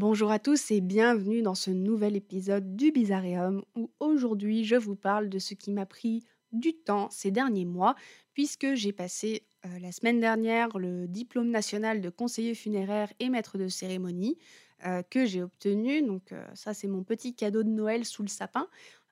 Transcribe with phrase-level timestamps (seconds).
[0.00, 4.94] Bonjour à tous et bienvenue dans ce nouvel épisode du Bizarreum où aujourd'hui je vous
[4.94, 6.22] parle de ce qui m'a pris
[6.52, 7.96] du temps ces derniers mois
[8.32, 13.58] puisque j'ai passé euh, la semaine dernière le diplôme national de conseiller funéraire et maître
[13.58, 14.38] de cérémonie
[14.86, 16.02] euh, que j'ai obtenu.
[16.02, 18.68] Donc euh, ça c'est mon petit cadeau de Noël sous le sapin.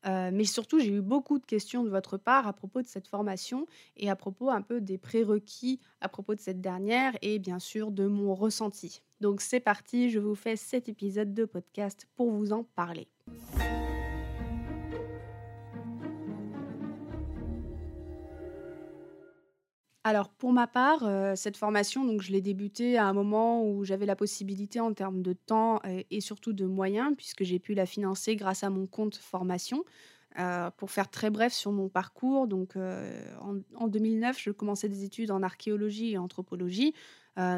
[0.07, 3.09] Euh, mais surtout, j'ai eu beaucoup de questions de votre part à propos de cette
[3.09, 3.67] formation
[3.97, 7.91] et à propos un peu des prérequis à propos de cette dernière et bien sûr
[7.91, 9.03] de mon ressenti.
[9.21, 13.09] Donc c'est parti, je vous fais cet épisode de podcast pour vous en parler.
[20.09, 23.83] Alors pour ma part, heu, cette formation donc je l'ai débutée à un moment où
[23.85, 27.75] j'avais la possibilité en termes de temps et et surtout de moyens puisque j'ai pu
[27.75, 29.85] la financer grâce à mon compte formation.
[30.39, 35.03] Heu, pour faire très bref sur mon parcours, donc en en 2009, je commençais des
[35.05, 36.95] études en archéologie et anthropologie,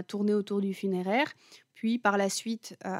[0.06, 1.32] tournées autour du funéraire.
[1.74, 2.90] Puis par la suite, heu,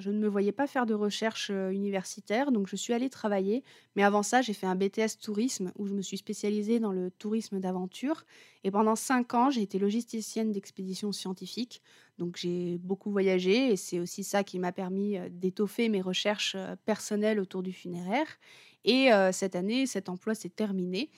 [0.00, 3.64] je ne me voyais pas faire de recherche, heu, universitaire, donc je suis allée travailler.
[3.96, 7.10] Mais avant ça, j'ai fait un BTS tourisme où je me suis spécialisée dans le
[7.10, 8.24] tourisme d'aventure
[8.64, 11.80] et pendant 5 ans, j'ai été logisticienne d'expéditions scientifiques.
[12.18, 16.54] Donc j'ai beaucoup voyagé et c'est aussi ça qui m'a permis, heu, d'étoffer mes recherches,
[16.84, 18.26] personnelles autour du funéraire
[18.84, 21.10] et cette année, cet emploi s'est terminé.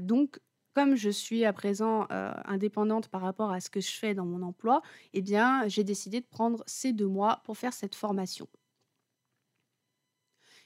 [0.00, 0.38] Donc
[0.74, 4.26] comme je suis à présent, heu, indépendante par rapport à ce que je fais dans
[4.26, 4.82] mon emploi,
[5.14, 5.22] eh
[5.68, 8.48] j'ai décidé de prendre ces 2 mois pour faire cette formation.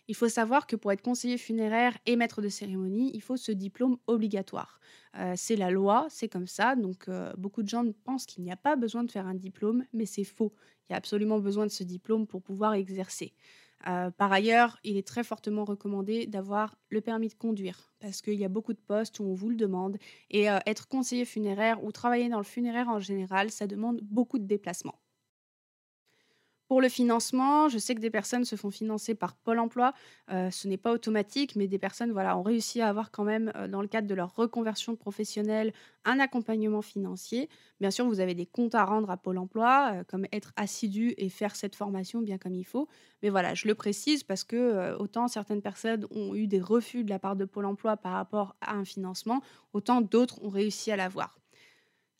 [0.08, 3.52] Il faut savoir que pour être conseiller funéraire et maître de cérémonie, il faut ce
[3.52, 4.80] diplôme obligatoire.
[5.18, 8.52] Heu, c'est la loi, c'est comme ça, donc heu, beaucoup de gens pensent qu'il n'y
[8.52, 10.54] a pas besoin de faire un diplôme, mais c'est faux.
[10.88, 13.34] Il y a absolument besoin de ce diplôme pour pouvoir exercer.
[13.86, 18.34] Heu, par ailleurs, il est très fortement recommandé d'avoir le permis de conduire parce qu'il
[18.34, 19.98] y a beaucoup de postes où on vous le demande
[20.30, 24.38] et heu, être conseiller funéraire ou travailler dans le funéraire en général, ça demande beaucoup
[24.38, 25.03] de déplacements.
[26.68, 29.92] Pour le financement, je sais que des personnes se font financer par Pôle emploi.
[30.32, 33.52] Heu, ce n'est pas automatique, mais des personnes, voilà, ont réussi à avoir quand même,
[33.54, 35.74] heu, dans le cadre de leur reconversion professionnelle,
[36.06, 37.50] un accompagnement financier.
[37.80, 41.12] Bien sûr, vous avez des comptes à rendre à Pôle emploi, heu, comme être assidu
[41.18, 42.88] et faire cette formation bien comme il faut.
[43.22, 47.10] Mais voilà, je le précise parce que, autant certaines personnes ont eu des refus de
[47.10, 49.42] la part de Pôle emploi par rapport à un financement,
[49.74, 51.38] autant d'autres ont réussi à l'avoir.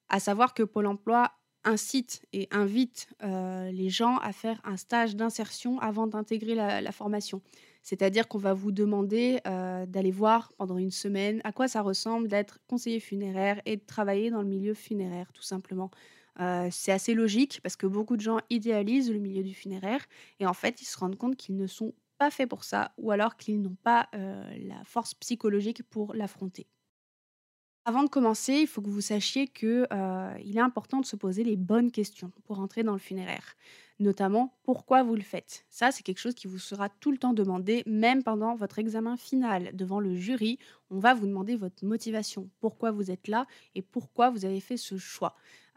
[0.08, 1.32] À savoir que Pôle emploi
[1.64, 7.42] incite et invite, heu, les gens à faire un stage d'insertion avant d'intégrer la formation.
[7.82, 12.28] C'est-à-dire qu'on va vous demander, heu, d'aller voir pendant une semaine à quoi ça ressemble
[12.28, 15.90] d'être conseiller funéraire et de travailler dans le milieu funéraire, tout simplement.
[16.40, 20.04] Heu, c'est assez logique parce que beaucoup de gens idéalisent le milieu du funéraire
[20.40, 23.10] et en fait, ils se rendent compte qu'ils ne sont pas faits pour ça ou
[23.10, 26.66] alors qu'ils n'ont pas, la force psychologique pour l'affronter.
[27.86, 31.16] Avant de commencer, il faut que vous sachiez que, heu, il est important de se
[31.16, 33.56] poser les bonnes questions pour entrer dans le funéraire.
[34.00, 35.66] Notamment, pourquoi vous le faites?
[35.68, 39.18] Ça, c'est quelque chose qui vous sera tout le temps demandé, même pendant votre examen
[39.18, 40.58] final devant le jury.
[40.90, 44.78] On va vous demander votre motivation, pourquoi vous êtes là et pourquoi vous avez fait
[44.78, 45.34] ce choix?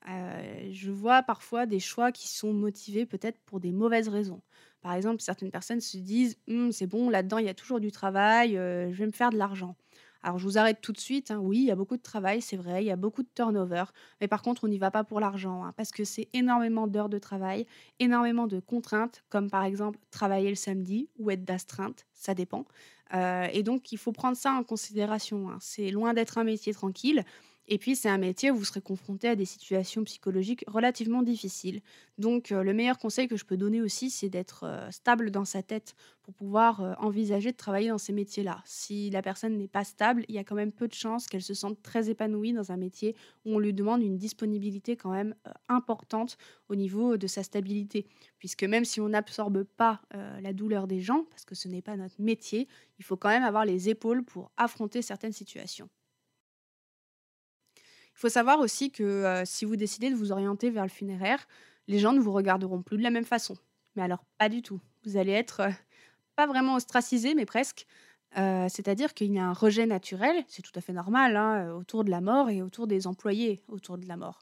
[0.08, 4.42] Heu, je vois parfois des choix qui sont motivés peut-être pour des mauvaises raisons.
[4.82, 7.92] Par exemple, certaines personnes se disent: «Mmh, c'est bon, là-dedans, il y a toujours du
[7.92, 9.76] travail, heu, je vais me faire de l'argent».
[10.24, 11.40] Alors je vous arrête tout de suite, hein.
[11.40, 13.86] Oui, il y a beaucoup de travail, c'est vrai, il y a beaucoup de turnover,
[14.22, 17.10] mais par contre, on n'y va pas pour l'argent, hein, parce que c'est énormément d'heures
[17.10, 17.66] de travail,
[18.00, 22.66] énormément de contraintes, comme par exemple travailler le samedi ou être d'astreinte, ça dépend.
[23.14, 25.58] Heu et donc il faut prendre ça en considération, hein.
[25.62, 27.24] C'est loin d'être un métier tranquille
[27.68, 31.82] et puis c'est un métier où vous serez confronté à des situations psychologiques relativement difficiles.
[32.18, 35.46] Donc heu, le meilleur conseil que je peux donner aussi, c'est d'être, heu, stable dans
[35.46, 38.62] sa tête pour pouvoir, heu, envisager de travailler dans ces métiers-là.
[38.66, 41.42] Si la personne n'est pas stable, il y a quand même peu de chances qu'elle
[41.44, 45.36] se sente très épanouie dans un métier où on lui demande une disponibilité quand même,
[45.70, 46.38] importante
[46.70, 48.08] au niveau de sa stabilité.
[48.40, 50.02] Puisque même si on n'absorbe pas,
[50.42, 52.68] la douleur des gens, parce que ce n'est pas notre métier,
[53.00, 55.90] il faut quand même avoir les épaules pour affronter certaines situations.
[58.18, 59.04] Il faut savoir aussi que,
[59.44, 61.48] heu, si vous décidez de vous orienter vers le funéraire,
[61.88, 63.56] les gens ne vous regarderont plus de la même façon.
[63.96, 64.82] Mais alors pas du tout.
[65.06, 65.74] Vous allez être, heu,
[66.36, 67.86] pas vraiment ostracisé, mais presque.
[68.38, 72.04] Heu, c'est-à-dire qu'il y a un rejet naturel, c'est tout à fait normal, hein, autour
[72.04, 74.40] de la mort et autour des employés autour de la mort.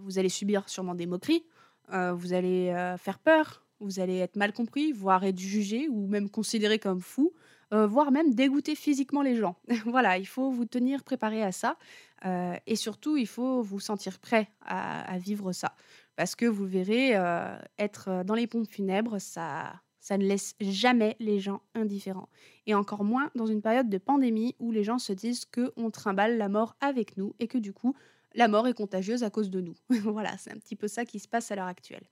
[0.00, 1.44] Vous allez subir sûrement des moqueries,
[1.90, 6.78] vous allez, faire peur, vous allez être mal compris, voire être jugé ou même considéré
[6.78, 7.32] comme fou,
[7.72, 9.56] heu, voire même dégoûter physiquement les gens.
[9.86, 11.76] Voilà, il faut vous tenir préparé à ça,
[12.24, 15.74] heu et surtout il faut vous sentir prêt à vivre ça.
[16.16, 21.16] Parce que vous verrez, heu, être, dans les pompes funèbres, ça Ça ne laisse jamais
[21.20, 22.28] les gens indifférents.
[22.66, 26.38] Et encore moins dans une période de pandémie où les gens se disent qu'on trimballe
[26.38, 27.94] la mort avec nous et que du coup,
[28.34, 29.74] la mort est contagieuse à cause de nous.
[29.90, 32.08] voilà, c'est un petit peu ça qui se passe à l'heure actuelle.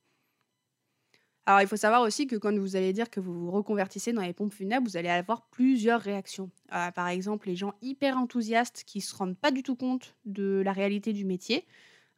[1.49, 4.23] Alors, il faut savoir aussi que quand vous allez dire que vous vous reconvertissez dans
[4.23, 6.51] les pompes funèbres, vous allez avoir plusieurs réactions.
[6.75, 10.17] Euh, par exemple, les gens hyper enthousiastes qui ne se rendent pas du tout compte
[10.25, 11.65] de la réalité du métier.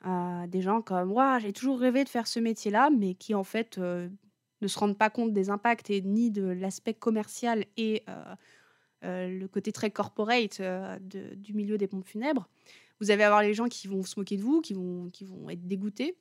[0.06, 3.44] Euh, des gens comme moi, j'ai toujours rêvé de faire ce métier-là, mais qui en
[3.44, 4.08] fait euh,
[4.62, 8.04] ne se rendent pas compte des impacts et ni de l'aspect commercial et
[9.02, 10.60] le côté très corporate
[11.00, 12.48] du milieu des pompes funèbres.
[13.00, 15.50] Vous allez avoir les gens qui vont se moquer de vous, qui vont, qui vont
[15.50, 16.16] être dégoûtés.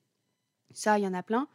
[0.73, 1.47] Ça, il y en a plein.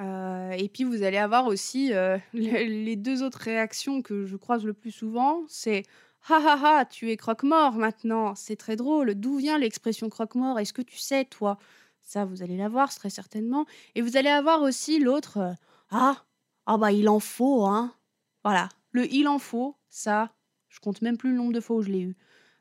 [0.00, 4.64] Euh, et puis vous allez avoir aussi euh, les deux autres réactions que je croise
[4.64, 5.82] le plus souvent, c'est
[6.28, 9.14] ha ha ha, tu es croque-mort maintenant, c'est très drôle.
[9.14, 10.58] D'où vient l'expression croque-mort?
[10.58, 11.58] Est-ce que tu sais toi
[12.02, 13.66] Ça, vous allez l'avoir très certainement.
[13.94, 15.52] Et vous allez avoir aussi l'autre euh,
[15.90, 16.24] ah
[16.66, 17.94] ah bah il en faut hein.
[18.44, 20.32] Voilà, le il en faut, ça,
[20.68, 22.16] je compte même plus le nombre de fois où je l'ai eu.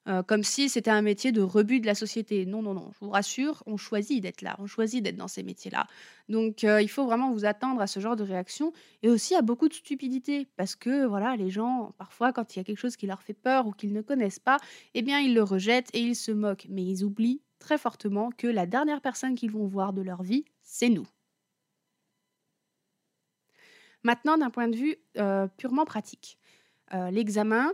[0.07, 2.45] Euh, comme si c'était un métier de rebut de la société.
[2.45, 5.43] Non, non, non, je vous rassure, on choisit d'être là, on choisit d'être dans ces
[5.43, 5.85] métiers-là.
[6.29, 8.71] Donc euh, il faut vraiment vous attendre à ce genre de réaction
[9.03, 12.61] et aussi à beaucoup de stupidité parce que voilà, les gens, parfois, quand il y
[12.61, 14.57] a quelque chose qui leur fait peur ou qu'ils ne connaissent pas,
[14.93, 16.67] eh bien, ils le rejettent et ils se moquent.
[16.69, 20.45] Mais ils oublient très fortement que la dernière personne qu'ils vont voir de leur vie,
[20.61, 21.07] c'est nous.
[24.03, 26.39] Maintenant, d'un point de vue euh, purement pratique,
[27.11, 27.73] l'examen,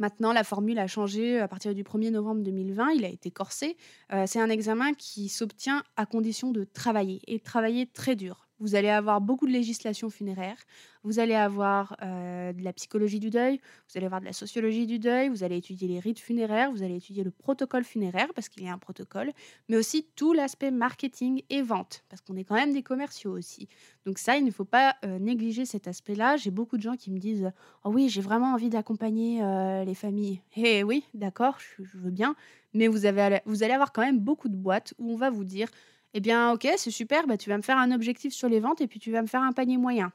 [0.00, 2.92] Maintenant, la formule a changé à partir du 1er novembre 2020.
[2.92, 3.76] Il a été corsé.
[4.14, 8.48] Euh, c'est un examen qui s'obtient à condition de travailler et travailler très dur.
[8.60, 10.56] Vous allez avoir beaucoup de législation funéraire,
[11.02, 13.58] vous allez avoir euh, de la psychologie du deuil,
[13.88, 16.82] vous allez avoir de la sociologie du deuil, vous allez étudier les rites funéraires, vous
[16.82, 19.32] allez étudier le protocole funéraire parce qu'il y a un protocole,
[19.70, 23.66] mais aussi tout l'aspect marketing et vente parce qu'on est quand même des commerciaux aussi.
[24.04, 26.36] Donc ça, il ne faut pas euh, négliger cet aspect-là.
[26.36, 27.50] J'ai beaucoup de gens qui me disent
[27.84, 32.10] "Oh oui, j'ai vraiment envie d'accompagner euh, les familles." Eh oui, d'accord, je, je, veux
[32.10, 32.36] bien,
[32.74, 35.44] mais vous avez vous allez avoir quand même beaucoup de boîtes où on va vous
[35.44, 35.68] dire
[36.14, 38.80] eh bien, ok, c'est super, bah, tu vas me faire un objectif sur les ventes
[38.80, 40.12] et puis tu vas me faire un panier moyen.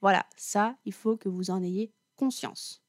[0.00, 2.82] Voilà, ça, il faut que vous en ayez conscience.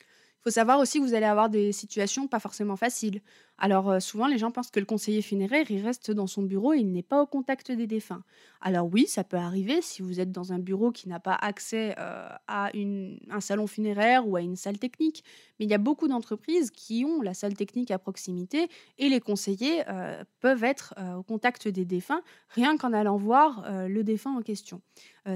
[0.00, 3.22] Il faut savoir aussi que vous allez avoir des situations pas forcément faciles.
[3.58, 6.72] Alors euh, souvent, les gens pensent que le conseiller funéraire, il reste dans son bureau
[6.72, 8.24] et il n'est pas au contact des défunts.
[8.60, 11.94] Alors oui, ça peut arriver si vous êtes dans un bureau qui n'a pas accès
[11.98, 15.24] euh, à un salon funéraire ou à une salle technique.
[15.58, 18.68] Mais il y a beaucoup d'entreprises qui ont la salle technique à proximité
[18.98, 24.02] et les conseillers euh, peuvent être au contact des défunts rien qu'en allant voir le
[24.02, 24.80] défunt en question.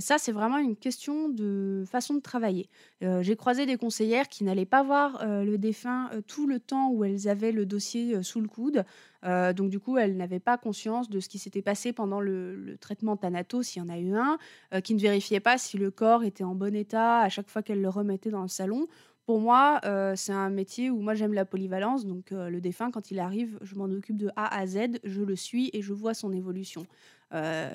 [0.00, 2.68] ça, c'est vraiment une question de façon de travailler.
[3.00, 7.28] J'ai croisé des conseillères qui n'allaient pas voir le défunt tout le temps où elles
[7.28, 8.84] avaient le dossier euh, sous le coude.
[9.24, 12.76] Euh, donc du coup, elle n'avait pas conscience de ce qui s'était passé pendant le,
[12.80, 14.38] traitement Thanatos, s'il y en a eu un,
[14.74, 17.62] euh, qui ne vérifiait pas si le corps était en bon état à chaque fois
[17.62, 18.86] qu'elle le remettait dans le salon.
[19.26, 19.80] Pour moi,
[20.14, 22.06] c'est un métier où moi j'aime la polyvalence.
[22.06, 25.34] Donc le défunt, quand il arrive, je m'en occupe de A à Z, je le
[25.34, 26.86] suis et je vois son évolution.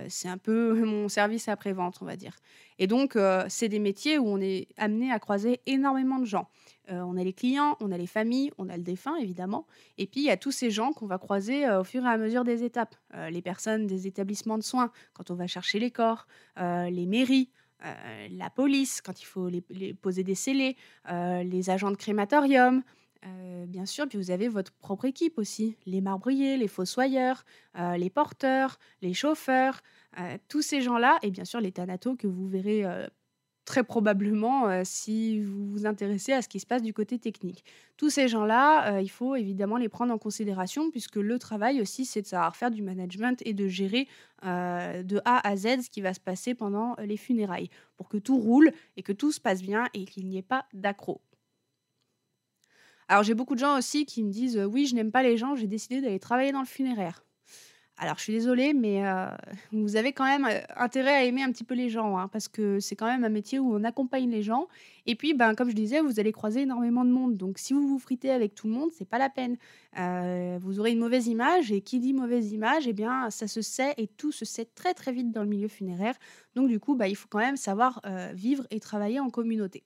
[0.08, 2.38] c'est un peu mon service après-vente, on va dire.
[2.80, 3.18] Et donc,
[3.50, 6.48] c'est des métiers où on est amené à croiser énormément de gens.
[6.92, 9.66] Euh, on a les clients, on a les familles, on a le défunt évidemment,
[9.98, 12.08] et puis il y a tous ces gens qu'on va croiser euh, au fur et
[12.08, 12.96] à mesure des étapes.
[13.14, 16.28] Euh, les personnes des établissements de soins, quand on va chercher les corps,
[16.58, 17.50] les mairies,
[18.30, 20.76] la police, quand il faut les, poser des scellés,
[21.10, 22.84] les agents de crématorium.
[23.68, 27.44] bien sûr, puis vous avez votre propre équipe aussi, les marbriers, les fossoyeurs,
[27.98, 29.82] les porteurs, les chauffeurs,
[30.48, 32.86] tous ces gens-là, et bien sûr les thanatos que vous verrez
[33.66, 37.64] très probablement euh, si vous vous intéressez à ce qui se passe du côté technique.
[37.98, 42.06] Tous ces gens-là, euh, il faut évidemment les prendre en considération puisque le travail aussi,
[42.06, 44.08] c'est de savoir faire du management et de gérer
[44.44, 48.18] euh, de A à Z ce qui va se passer pendant les funérailles pour que
[48.18, 51.22] tout roule et que tout se passe bien et qu'il n'y ait pas d'accro.
[53.08, 55.56] Alors j'ai beaucoup de gens aussi qui me disent oui, je n'aime pas les gens,
[55.56, 57.24] j'ai décidé d'aller travailler dans le funéraire.
[58.04, 59.28] Alors, je suis désolée, mais euh,
[59.72, 62.48] vous avez quand même euh, intérêt à aimer un petit peu les gens, hein, parce
[62.48, 64.68] que c'est quand même un métier où on accompagne les gens.
[65.06, 67.38] Et puis, ben, comme je disais, vous allez croiser énormément de monde.
[67.38, 69.56] Donc, si vous vous fritez avec tout le monde, c'est pas la peine.
[70.00, 73.62] Euh, vous aurez une mauvaise image, et qui dit mauvaise image, eh bien, ça se
[73.62, 76.16] sait, et tout se sait très très vite dans le milieu funéraire.
[76.56, 78.02] Donc, du coup, bah, il faut quand même savoir
[78.34, 79.84] vivre et travailler en communauté.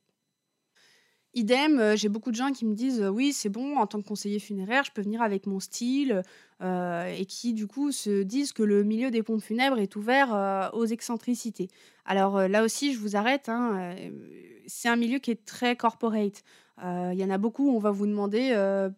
[1.38, 4.02] Idem, euh, j'ai beaucoup de gens qui me disent euh, oui, c'est bon, en tant
[4.02, 6.22] que conseiller funéraire, je peux venir avec mon style,
[6.64, 10.72] euh, et qui du coup se disent que le milieu des pompes funèbres est ouvert
[10.74, 11.68] aux excentricités.
[12.06, 13.94] Alors là aussi, je vous arrête, hein,
[14.66, 16.44] c'est un milieu qui est très corporate.
[16.82, 18.54] Il y en a beaucoup, on va vous demander,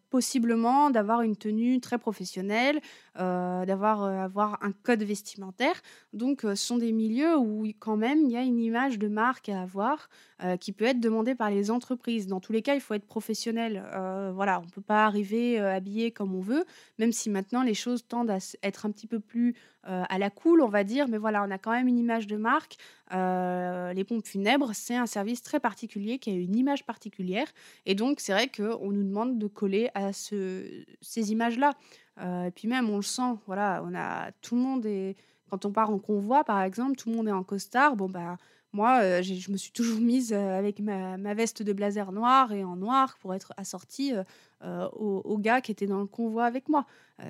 [0.10, 2.80] possiblement d'avoir une tenue très professionnelle,
[3.16, 5.82] d'avoir, avoir un code vestimentaire.
[6.14, 9.50] Donc, ce sont des milieux où quand même il y a une image de marque
[9.50, 10.10] à avoir,
[10.44, 12.28] heu, qui peut être demandée par les entreprises.
[12.28, 15.66] Dans tous les cas, il faut être professionnel, heu, voilà, on peut pas arriver, heu,
[15.68, 16.66] habillé comme on veut,
[17.00, 20.62] même si maintenant les choses tendent à être un petit peu plus, à la cool,
[20.62, 22.76] on va dire, mais voilà, on a quand même une image de marque.
[23.12, 27.48] Les pompes funèbres, c'est un service très particulier qui a une image particulière
[27.86, 31.72] et donc c'est vrai qu'on nous demande de coller à ce ces images-là.
[32.20, 35.16] Et puis même on le sent, voilà, on a tout le monde est
[35.50, 37.96] quand on part en convoi, par exemple, tout le monde est en costard.
[37.96, 38.36] Bon, bah,
[38.74, 42.64] moi, j'ai je me suis toujours mise, heu, avec ma veste de blazer noir et
[42.64, 44.24] en noir pour être assortie, heu
[44.64, 46.86] heu, aux gars qui étaient dans le convoi avec moi.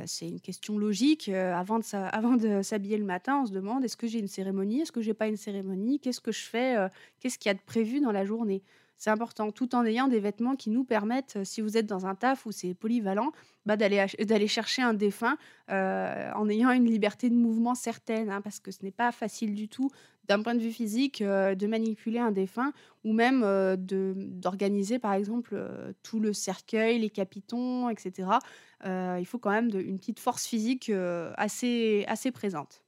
[0.05, 4.19] C'est une question logique, avant de s'habiller le matin, on se demande: «Est-ce que j'ai
[4.19, 4.81] une cérémonie?
[4.81, 5.99] Est-ce que j'ai pas une cérémonie?
[5.99, 6.75] Qu'est-ce que je fais?
[7.19, 8.63] Qu'est-ce qu'il y a de prévu dans la journée?»
[8.99, 12.15] c'est important, tout en ayant des vêtements qui nous permettent, si vous êtes dans un
[12.15, 13.31] taf où c'est polyvalent,
[13.63, 15.37] bah, d'aller chercher un défunt,
[15.69, 19.67] en ayant une liberté de mouvement certaine, hein, parce que ce n'est pas facile du
[19.69, 19.89] tout,
[20.27, 25.13] d'un point de vue physique, heu, de manipuler un défunt ou même, de d'organiser, par
[25.13, 28.39] exemple, heu, tout le cercueil, les capitons et cetera.
[28.85, 30.91] Heu, il faut quand même une petite force physique,
[31.37, 32.81] assez assez présente.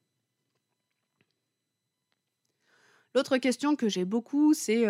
[3.15, 4.85] L'autre question que j'ai beaucoup, c'est,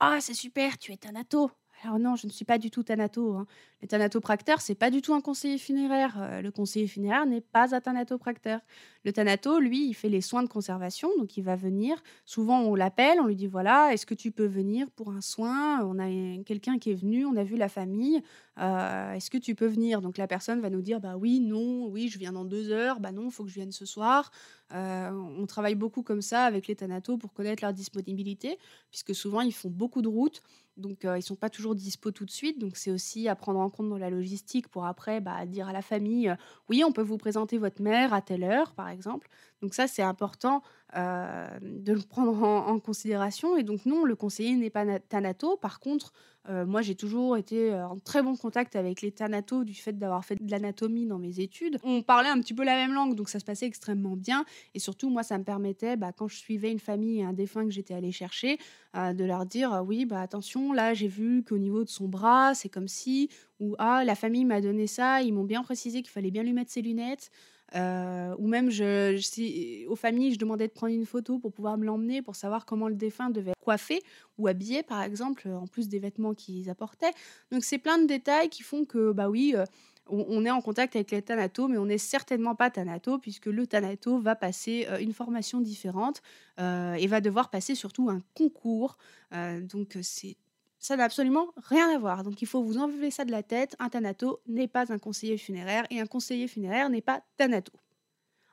[0.00, 1.50] «Ah, c'est super, tu es thanato».
[1.84, 3.46] Alors non, je ne suis pas du tout thanato, hein.
[3.80, 7.74] Le thanatopracteur, c'est pas du tout un conseiller funéraire, heu, le conseiller funéraire n'est pas
[7.74, 8.60] un thanatopracteur.
[9.04, 12.00] Le thanato, lui, il fait les soins de conservation, donc il va venir.
[12.24, 15.84] Souvent, on l'appelle, on lui dit: «Voilà, est-ce que tu peux venir pour un soin?
[15.84, 18.22] On a un quelqu'un qui est venu, on a vu la famille,
[18.60, 21.86] heu, est-ce que tu peux venir?» donc la personne va nous dire: «Bah oui, non,
[21.88, 24.30] oui, je viens dans 2 heures, bah non, faut que je vienne ce soir».
[24.72, 28.58] Heu, on travaille beaucoup comme ça avec les thanatos pour connaître leur disponibilité,
[28.90, 30.42] puisque souvent ils font beaucoup de routes,
[30.76, 33.60] donc heu, ils sont pas toujours dispo tout de suite, donc c'est aussi à prendre
[33.60, 36.36] en compte dans la logistique pour après, bah, dire à la famille, heu:
[36.68, 39.28] «Oui, on peut vous présenter votre mère à telle heure», par exemple.
[39.62, 44.56] Donc ça, c'est important, hem, de le prendre en considération et donc non, le conseiller
[44.56, 45.56] n'est pas na thanato.
[45.56, 46.12] Par contre,
[46.50, 49.92] heu, moi, j'ai toujours été, heu, en très bon contact avec les thanatos du fait
[49.96, 51.78] d'avoir fait de l'anatomie dans mes études.
[51.84, 54.80] On parlait un petit peu la même langue, donc ça se passait extrêmement bien et
[54.80, 57.70] surtout, moi, ça me permettait, bah, quand je suivais une famille et un défunt que
[57.70, 58.58] j'étais allée chercher,
[58.94, 62.54] de leur dire: «Heu, oui, bah, attention, là, j'ai vu qu'au niveau de son bras,
[62.54, 63.28] c'est comme si»
[63.60, 66.52] ou «Ah, la famille m'a donné ça, ils m'ont bien précisé qu'il fallait bien lui
[66.52, 67.30] mettre ses lunettes».
[67.74, 71.78] Heu, ou même je je aux familles, je demandais de prendre une photo pour pouvoir
[71.78, 74.02] me l'emmener, pour savoir comment le défunt devait être coiffé
[74.38, 77.12] ou habillé, par exemple, en plus des vêtements qu'ils apportaient.
[77.50, 79.64] Donc c'est plein de détails qui font que, bah, oui, heu,
[80.08, 83.66] on est en contact avec les thanatos, mais on n'est certainement pas thanato puisque le
[83.66, 86.20] thanato va passer, heu, une formation différente,
[86.60, 88.96] heu, et va devoir passer surtout un concours.
[89.62, 90.36] Donc c'est
[90.82, 92.24] ça n'a absolument rien à voir.
[92.24, 93.76] Donc il faut vous enlever ça de la tête.
[93.78, 97.72] Un thanato n'est pas un conseiller funéraire et un conseiller funéraire n'est pas thanato.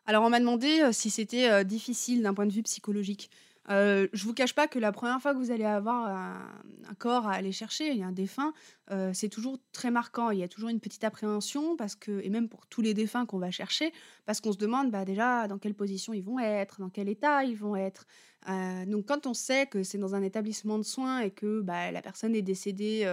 [0.05, 3.31] Alors on m'a demandé, heu, si c'était, heu, difficile d'un point de vue psychologique.
[3.69, 7.27] Heu, je vous cache pas que la première fois que vous allez avoir un corps
[7.27, 8.53] à aller chercher et un défunt,
[8.91, 10.31] heu, c'est toujours très marquant.
[10.31, 13.25] Il y a toujours une petite appréhension parce que et même pour tous les défunts
[13.27, 13.91] qu'on va chercher,
[14.25, 17.43] parce qu'on se demande, bah, déjà dans quelle position ils vont être, dans quel état
[17.43, 18.05] ils vont être.
[18.49, 21.91] Heu, donc quand on sait que c'est dans un établissement de soins et que, bah,
[21.91, 23.05] la personne est décédée,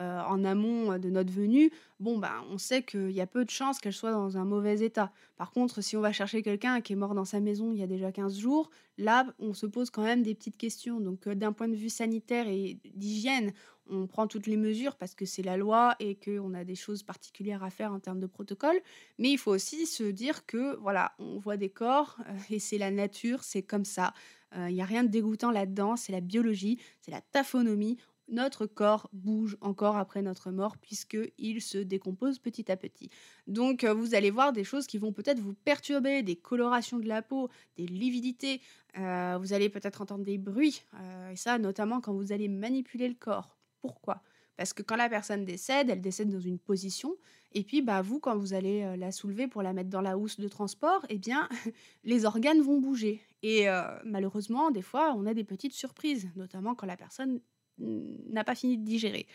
[0.00, 3.44] heu, en amont, heu, de notre venue, bon, ben, on sait qu'il y a peu
[3.44, 5.12] de chances qu'elle soit dans un mauvais état.
[5.36, 7.82] Par contre, si on va chercher quelqu'un qui est mort dans sa maison il y
[7.82, 11.00] a déjà 15 jours, là, on se pose quand même des petites questions.
[11.00, 13.52] Donc, heu, d'un point de vue sanitaire et d'hygiène,
[13.88, 17.02] on prend toutes les mesures parce que c'est la loi et qu'on a des choses
[17.04, 18.80] particulières à faire en termes de protocole.
[19.18, 22.18] Mais il faut aussi se dire que, voilà, on voit des corps,
[22.50, 24.12] et c'est la nature, c'est comme ça.
[24.56, 29.08] Il y a rien de dégoûtant là-dedans, c'est la biologie, c'est la taphonomie notre corps
[29.12, 33.10] bouge encore après notre mort puisqu'il se décompose petit à petit.
[33.46, 37.06] Donc euh, vous allez voir des choses qui vont peut-être vous perturber, des colorations de
[37.06, 38.60] la peau, des lividités,
[38.98, 43.08] euh, vous allez peut-être entendre des bruits, euh, et ça notamment quand vous allez manipuler
[43.08, 43.56] le corps.
[43.80, 44.22] Pourquoi?
[44.56, 47.14] Parce que quand la personne décède, elle décède dans une position,
[47.52, 50.40] et puis bah, vous, quand vous allez la soulever pour la mettre dans la housse
[50.40, 51.46] de transport, eh bien
[52.04, 53.20] les organes vont bouger.
[53.42, 53.66] Et
[54.04, 57.40] malheureusement, des fois, on a des petites surprises, notamment quand la personne
[57.78, 59.26] n'a pas fini de digérer.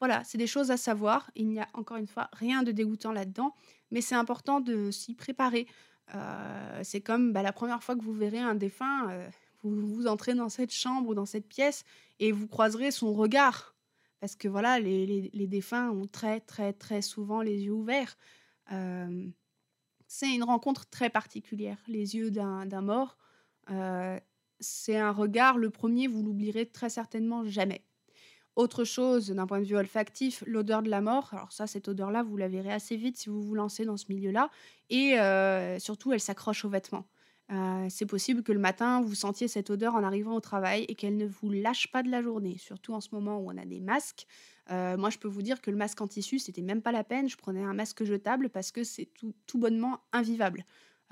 [0.00, 1.30] Voilà, c'est des choses à savoir.
[1.36, 3.54] Il n'y a encore une fois rien de dégoûtant là-dedans,
[3.90, 5.66] mais c'est important de s'y préparer.
[6.14, 6.18] Heu,
[6.82, 9.24] c'est comme, bah, la première fois que vous verrez un défunt, heu,
[9.62, 11.84] vous vous entrez dans cette chambre ou dans cette pièce
[12.20, 13.74] et vous croiserez son regard.
[14.20, 18.16] Parce que voilà, les défunts ont très, très, très souvent les yeux ouverts.
[18.70, 19.32] Hem,
[20.08, 23.18] c'est une rencontre très particulière, les yeux d'un mort.
[24.60, 27.85] C'est un regard, le premier vous l'oublierez très certainement jamais.
[28.56, 31.28] Autre chose, d'un point de vue olfactif, l'odeur de la mort.
[31.32, 34.06] Alors ça, cette odeur-là, vous la verrez assez vite si vous vous lancez dans ce
[34.08, 34.48] milieu-là.
[34.88, 37.06] Et euh, surtout, elle s'accroche aux vêtements.
[37.52, 40.94] Euh, c'est possible que le matin, vous sentiez cette odeur en arrivant au travail et
[40.94, 43.66] qu'elle ne vous lâche pas de la journée, surtout en ce moment où on a
[43.66, 44.26] des masques.
[44.70, 47.04] Euh, moi, je peux vous dire que le masque en tissu, c'était même pas la
[47.04, 47.28] peine.
[47.28, 49.10] Je prenais un masque jetable parce que c'est
[49.46, 50.64] tout, bonnement invivable.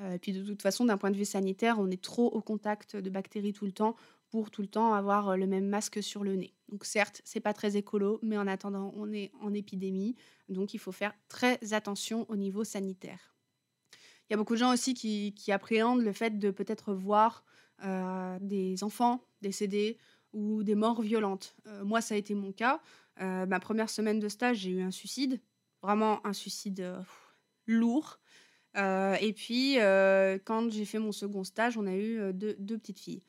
[0.02, 2.96] et puis de toute façon, d'un point de vue sanitaire, on est trop au contact
[2.96, 3.96] de bactéries tout le temps
[4.34, 6.52] pour tout le temps avoir le même masque sur le nez.
[6.68, 10.16] Donc certes, c'est pas très écolo, mais en attendant, on est en épidémie,
[10.48, 13.36] donc il faut faire très attention au niveau sanitaire.
[13.92, 17.44] Il y a beaucoup de gens aussi qui, appréhendent le fait de peut-être voir
[18.40, 19.98] des enfants décédés
[20.32, 21.54] ou des morts violentes.
[21.84, 22.80] moi, ça a été mon cas.
[23.20, 25.40] ma première semaine de stage, j'ai eu un suicide,
[25.80, 26.84] vraiment un suicide
[27.68, 28.18] lourd.
[28.74, 29.76] et puis,
[30.44, 33.22] quand j'ai fait mon second stage, on a eu deux petites filles.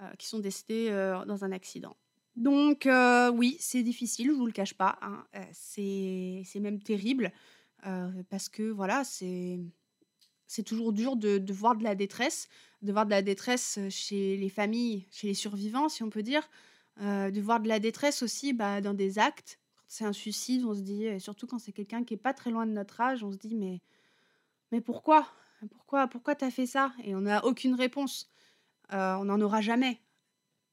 [0.00, 1.96] Euh, qui sont décédés euh, dans un accident.
[2.36, 4.96] Donc euh, oui, c'est difficile, je vous le cache pas.
[5.02, 5.24] Hein.
[5.52, 7.32] c'est même terrible
[8.30, 9.58] parce que voilà, c'est
[10.46, 12.48] c'est toujours dur de, voir de la détresse,
[12.82, 16.48] de voir de la détresse chez les familles, chez les survivants, si on peut dire,
[17.00, 19.58] de voir de la détresse aussi bah, dans des actes.
[19.76, 22.34] Quand c'est un suicide, on se dit, et surtout quand c'est quelqu'un qui est pas
[22.34, 23.80] très loin de notre âge, on se dit mais
[24.70, 25.26] mais pourquoi?
[25.72, 26.92] Pourquoi pourquoi t'as fait ça?
[27.02, 28.30] Et on n'a aucune réponse.
[28.92, 30.00] Euh, on n'en aura jamais.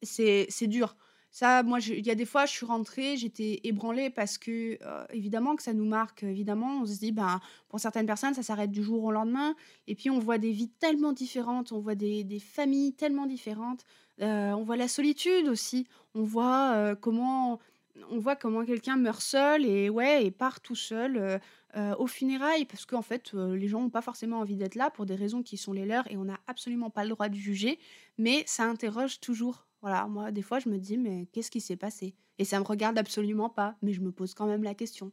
[0.01, 0.95] C'est dur.
[1.31, 5.05] Ça, moi, il y a des fois, je suis rentrée, j'étais ébranlée parce que, euh,
[5.11, 6.23] évidemment, que ça nous marque.
[6.23, 9.53] Évidemment, on se dit, ben, pour certaines personnes, ça s'arrête du jour au lendemain.
[9.87, 13.83] Et puis, on voit des vies tellement différentes, on voit des, familles tellement différentes.
[14.21, 15.87] Euh, on voit la solitude aussi.
[16.13, 17.59] On voit comment
[18.09, 21.37] on voit comment quelqu'un meurt seul et ouais et part tout seul euh,
[21.75, 22.65] euh, aux funérailles.
[22.65, 25.43] Parce qu'en fait euh, les gens n'ont pas forcément envie d'être là pour des raisons
[25.43, 27.79] qui sont les leurs et on n'a absolument pas le droit de juger.
[28.17, 29.67] Mais ça interroge toujours.
[29.81, 32.15] Voilà moi des fois je me dis mais qu'est-ce qui s'est passé?
[32.37, 35.11] Et ça me regarde absolument pas mais je me pose quand même la question.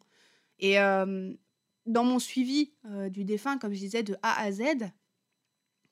[0.59, 2.73] Et dans mon suivi
[3.11, 4.63] du défunt comme je disais de A à Z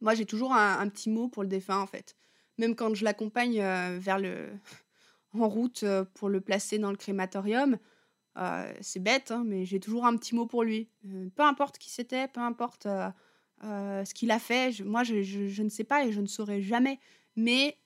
[0.00, 2.16] moi j'ai toujours un, petit mot pour le défunt en fait.
[2.58, 3.60] Même quand je l'accompagne
[3.98, 4.48] vers le
[5.38, 5.84] en route
[6.14, 7.78] pour le placer dans le crématorium.
[8.80, 10.88] c'est bête, hein, mais j'ai toujours un petit mot pour lui.
[11.34, 12.86] peu importe qui c'était, peu importe
[13.62, 16.98] ce qu'il a fait, moi je, ne sais pas et je ne saurais jamais.
[17.36, 17.76] Mais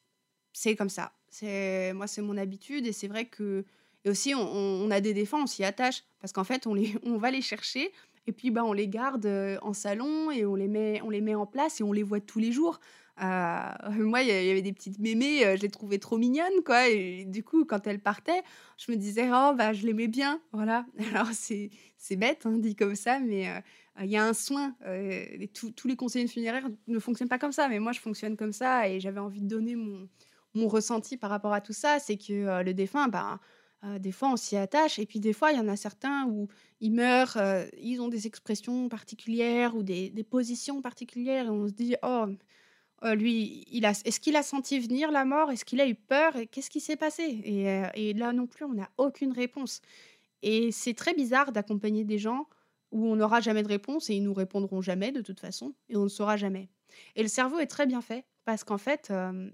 [0.53, 1.13] c'est comme ça.
[1.29, 3.65] C'est moi c'est mon habitude et c'est vrai que
[4.05, 6.75] et aussi on, a des défenses, on s'y attache parce qu'en fait on
[7.19, 7.91] va les chercher
[8.27, 9.27] et puis bah on les garde
[9.63, 12.21] en salon et on les met on les met en place et on les voit
[12.21, 12.81] tous les jours.
[13.23, 16.89] Euh, moi, il y avait des petites mémées, euh, je les trouvais trop mignonnes, quoi.
[16.89, 18.43] Et du coup, quand elles partaient,
[18.77, 20.85] je me disais, oh, bah, je l'aimais bien, voilà.
[21.15, 23.61] Alors, c'est, c'est bête, hein, dit comme ça, mais euh,
[24.03, 24.75] il y a un soin.
[24.85, 28.53] Et tous les conseillers funéraires ne fonctionnent pas comme ça, mais moi, je fonctionne comme
[28.53, 30.09] ça et j'avais envie de donner mon,
[30.55, 32.01] mon ressenti par rapport à tout ça.
[32.01, 33.39] C'est que le défunt, bah,
[34.01, 34.99] des fois, on s'y attache.
[34.99, 36.49] Et puis, des fois, il y en a certains où
[36.81, 37.39] ils meurent,
[37.79, 41.47] ils ont des expressions particulières ou des, des positions particulières.
[41.47, 42.27] Et on se dit, oh,
[43.03, 45.51] euh, lui, est-ce qu'il a senti venir la mort?
[45.51, 46.33] Est-ce qu'il a eu peur?
[46.51, 47.43] Qu'est-ce qui s'est passé?
[47.47, 49.81] Euh, et, là non plus, on n'a aucune réponse.
[50.43, 52.47] Et c'est très bizarre d'accompagner des gens
[52.93, 55.97] où on n'aura jamais de réponse et ils nous répondront jamais de toute façon et
[55.97, 56.69] on ne saura jamais.
[57.17, 59.51] Et le cerveau est très bien fait parce qu'en fait, euh,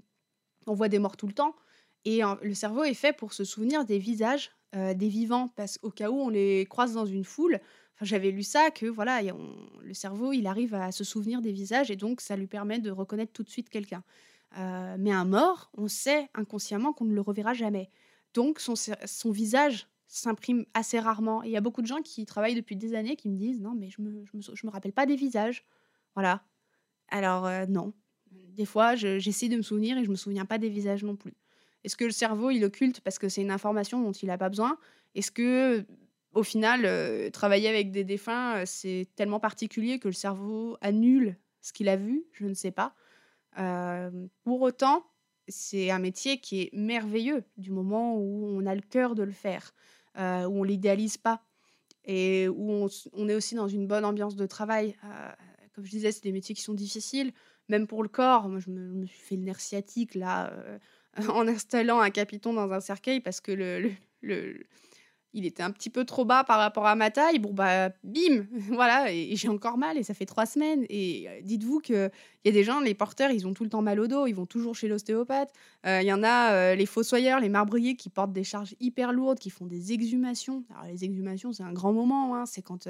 [0.67, 1.57] on voit des morts tout le temps
[2.05, 6.11] et le cerveau est fait pour se souvenir des visages des vivants parce qu'au cas
[6.11, 7.61] où on les croise dans une foule,
[8.03, 11.97] j'avais lu ça que voilà, le cerveau, il arrive à se souvenir des visages et
[11.97, 14.03] donc ça lui permet de reconnaître tout de suite quelqu'un.
[14.59, 17.91] Euh, mais un mort, on sait inconsciemment qu'on ne le reverra jamais.
[18.35, 21.43] Donc son, visage s'imprime assez rarement.
[21.43, 23.75] Il y a beaucoup de gens qui travaillent depuis des années qui me disent non,
[23.75, 25.65] mais je me, me, rappelle pas des visages.
[26.15, 26.43] Voilà.
[27.09, 27.93] Alors euh, non.
[28.31, 31.35] Des fois, j'essaie de me souvenir et je me souviens pas des visages non plus.
[31.83, 34.49] Est-ce que le cerveau, il occulte parce que c'est une information dont il n'a pas
[34.49, 34.79] besoin?
[35.15, 35.85] Est-ce que
[36.33, 41.37] au final, euh, travailler avec des défunts, euh, c'est tellement particulier que le cerveau annule
[41.61, 42.95] ce qu'il a vu, je ne sais pas.
[43.59, 44.11] Euh,
[44.45, 45.05] pour autant,
[45.49, 49.33] c'est un métier qui est merveilleux du moment où on a le cœur de le
[49.33, 49.75] faire,
[50.17, 51.43] où on l'idéalise pas
[52.05, 54.97] et où on, est aussi dans une bonne ambiance de travail.
[55.75, 57.33] comme je disais, c'est des métiers qui sont difficiles,
[57.69, 58.49] même pour le corps.
[58.49, 60.53] Moi, je me, suis fait le nerf sciatique là
[61.29, 63.91] en installant un capiton dans un cercueil parce que le,
[64.23, 64.67] le
[65.33, 67.39] il était un petit peu trop bas par rapport à ma taille.
[67.39, 70.85] Bon, bah, bim, voilà, et, j'ai encore mal, et ça fait trois semaines.
[70.89, 72.11] Et euh, dites-vous qu'il
[72.45, 74.35] y a des gens, les porteurs, ils ont tout le temps mal au dos, ils
[74.35, 75.53] vont toujours chez l'ostéopathe.
[75.87, 79.13] Euh, il y en a, euh, les fossoyeurs, les marbriers qui portent des charges hyper
[79.13, 80.65] lourdes, qui font des exhumations.
[80.71, 82.47] Alors, les exhumations, c'est un grand moment, hein.
[82.47, 82.89] c'est quand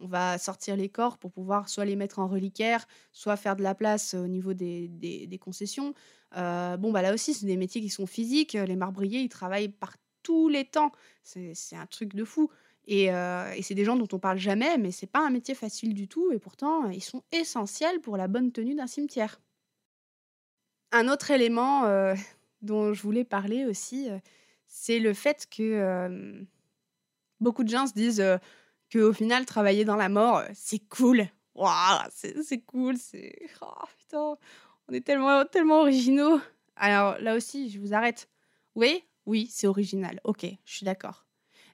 [0.00, 3.62] on va sortir les corps pour pouvoir soit les mettre en reliquaire, soit faire de
[3.62, 5.94] la place au niveau des, des concessions.
[6.34, 8.54] bon, bah là aussi, c'est des métiers qui sont physiques.
[8.54, 10.92] Les marbriers, ils travaillent par tous les temps.
[11.22, 12.50] C'est un truc de fou.
[12.86, 15.94] Et, et c'est des gens dont on parle jamais, mais c'est pas un métier facile
[15.94, 16.32] du tout.
[16.32, 19.40] Et pourtant, ils sont essentiels pour la bonne tenue d'un cimetière.
[20.90, 21.84] Un autre élément
[22.62, 24.08] dont je voulais parler aussi,
[24.66, 26.44] c'est le fait que
[27.40, 28.24] beaucoup de gens se disent
[28.92, 31.28] qu'au final, travailler dans la mort, c'est cool.
[31.54, 33.46] Waouh, c'est cool, c'est.
[33.60, 34.36] Oh putain,
[34.88, 36.40] on est tellement, tellement originaux.
[36.76, 38.28] Alors là aussi, je vous arrête.
[38.74, 40.20] Oui, oui, c'est original.
[40.24, 41.26] Ok, je suis d'accord.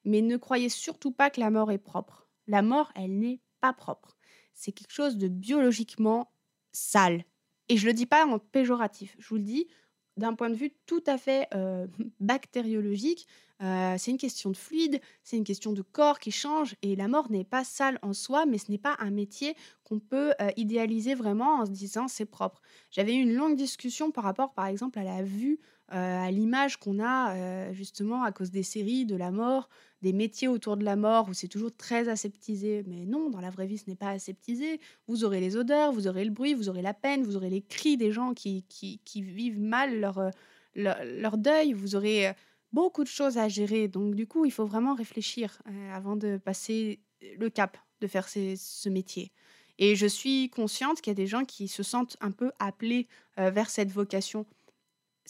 [0.04, 2.28] Mais ne croyez surtout pas que la mort est propre.
[2.46, 4.16] La mort, elle n'est pas propre.
[4.54, 6.32] C'est quelque chose de biologiquement
[6.72, 7.24] sale.
[7.68, 9.16] Et je ne le dis pas en péjoratif.
[9.18, 9.68] Je vous le dis
[10.16, 11.86] d'un point de vue tout à fait euh,
[12.20, 13.26] bactériologique.
[13.60, 17.08] Euh, c'est une question de fluide, c'est une question de corps qui change et la
[17.08, 20.50] mort n'est pas sale en soi, mais ce n'est pas un métier qu'on peut euh,
[20.56, 22.62] idéaliser vraiment en se disant c'est propre.
[22.92, 25.58] J'avais eu une longue discussion par rapport par exemple à la vue,
[25.88, 29.68] à l'image qu'on a justement à cause des séries de la mort,
[30.02, 32.84] des métiers autour de la mort où c'est toujours très aseptisé.
[32.86, 34.80] Mais non, dans la vraie vie, ce n'est pas aseptisé.
[35.06, 37.62] Vous aurez les odeurs, vous aurez le bruit, vous aurez la peine, vous aurez les
[37.62, 40.30] cris des gens qui, qui, vivent mal leur,
[40.74, 42.32] leur, deuil, vous aurez
[42.72, 43.88] beaucoup de choses à gérer.
[43.88, 45.60] Donc du coup, il faut vraiment réfléchir
[45.92, 47.00] avant de passer
[47.38, 49.32] le cap de faire ce métier.
[49.80, 53.08] Et je suis consciente qu'il y a des gens qui se sentent un peu appelés
[53.36, 54.46] vers cette vocation.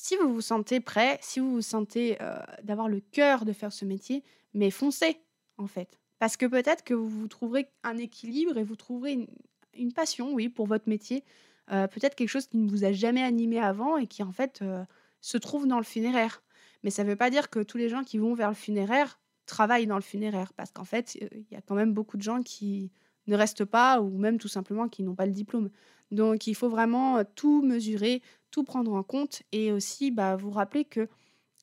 [0.00, 2.16] Si vous vous sentez prêt, si vous vous sentez
[2.62, 4.22] d'avoir le cœur de faire ce métier,
[4.54, 5.20] mais foncez,
[5.56, 5.98] en fait.
[6.18, 9.28] Parce que peut-être que vous trouverez un équilibre et vous trouverez
[9.74, 11.24] une, passion, oui, pour votre métier.
[11.70, 14.60] Euh, peut-être quelque chose qui ne vous a jamais animé avant et qui, en fait,
[14.62, 14.84] euh,
[15.20, 16.42] se trouve dans le funéraire.
[16.82, 19.20] Mais ça ne veut pas dire que tous les gens qui vont vers le funéraire
[19.46, 20.52] travaillent dans le funéraire.
[20.54, 22.90] Parce qu'en fait, euh, il y a quand même beaucoup de gens qui
[23.28, 25.70] ne restent pas ou même tout simplement qui n'ont pas le diplôme.
[26.10, 30.84] Donc, il faut vraiment tout mesurer, tout prendre en compte et aussi bah, vous rappeler
[30.84, 31.08] que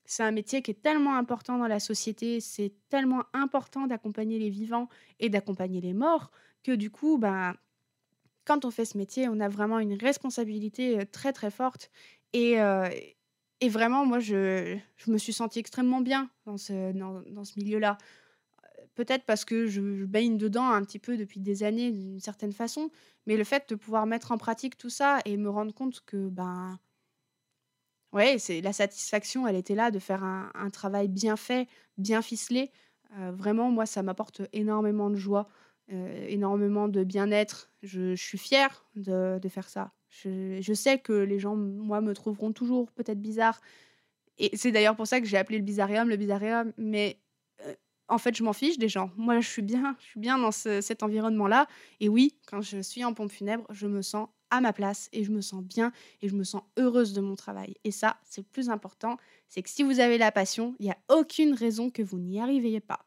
[0.06, 4.50] c'est un métier qui est tellement important dans la société, c'est tellement important d'accompagner les
[4.50, 4.88] vivants
[5.20, 6.32] et d'accompagner les morts
[6.64, 7.56] que du coup, ben,
[8.46, 11.90] quand on fait ce métier, on a vraiment une responsabilité euh, très très forte.
[12.34, 12.88] Et, euh,
[13.62, 17.98] et vraiment, moi, je, me suis sentie extrêmement bien dans ce, dans, dans ce milieu-là.
[18.96, 22.90] Peut-être parce que je, baigne dedans un petit peu depuis des années d'une certaine façon,
[23.28, 26.30] mais le fait de pouvoir mettre en pratique tout ça et me rendre compte que
[26.30, 26.80] ben,
[28.16, 32.72] Ouais, c'est la satisfaction, elle était là de faire un, travail bien fait, bien ficelé.
[33.18, 35.50] Euh, vraiment, moi, ça m'apporte énormément de joie,
[35.92, 37.70] euh, énormément de bien-être.
[37.84, 39.92] Je, suis fière de, faire ça.
[40.08, 43.60] Je, sais que les gens, moi, me trouveront toujours peut-être bizarre.
[44.38, 46.72] Et c'est d'ailleurs pour ça que j'ai appelé le bizarrium le bizarrium.
[46.78, 47.20] Mais
[48.08, 49.12] en fait, je m'en fiche des gens.
[49.18, 51.68] Moi, je suis bien, je suis bien dans cet environnement-là.
[52.00, 55.24] Et oui, quand je suis en pompe funèbre, je me sens à ma place et
[55.24, 55.92] je me sens bien
[56.22, 57.76] et je me sens heureuse de mon travail.
[57.84, 59.18] Et ça, c'est le plus important,
[59.50, 62.40] c'est que si vous avez la passion, il n'y a aucune raison que vous n'y
[62.40, 63.06] arriviez pas.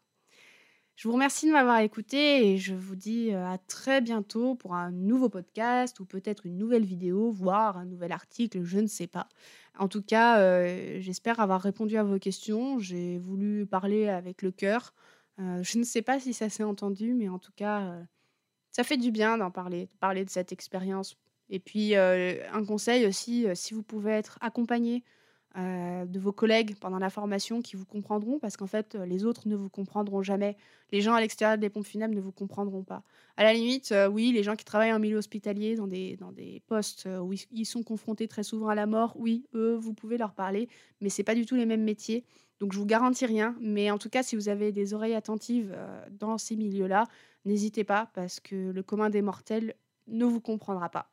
[0.99, 4.75] Je vous remercie de m'avoir écouté et je vous dis euh, à très bientôt pour
[4.75, 9.07] un nouveau podcast ou peut-être une nouvelle vidéo, voire un nouvel article, je ne sais
[9.07, 9.29] pas.
[9.79, 12.81] En tout cas, euh, j'espère avoir répondu à vos questions.
[12.81, 14.93] J'ai voulu parler avec le cœur.
[15.39, 17.95] Euh, je ne sais pas si ça s'est entendu, mais en tout cas,
[18.73, 21.17] ça fait du bien d'en parler, de parler de cette expérience
[21.49, 25.03] et puis, un conseil aussi, si vous pouvez être accompagné
[25.57, 29.57] de vos collègues pendant la formation qui vous comprendront, parce qu'en fait, les autres ne
[29.57, 30.57] vous comprendront jamais.
[30.93, 33.03] Les gens à l'extérieur des pompes funèbres ne vous comprendront pas.
[33.37, 36.63] À la limite, oui, les gens qui travaillent en milieu hospitalier, dans des, dans des
[36.67, 40.33] postes où ils sont confrontés très souvent à la mort, oui, eux, vous pouvez leur
[40.33, 40.69] parler,
[41.01, 42.25] mais c'est pas du tout les mêmes métiers.
[42.61, 43.57] Donc, je vous garantis rien.
[43.61, 45.77] Mais en tout cas, si vous avez des oreilles attentives
[46.11, 47.07] dans ces milieux-là,
[47.45, 49.75] n'hésitez pas, parce que le commun des mortels
[50.07, 51.11] ne vous comprendra pas.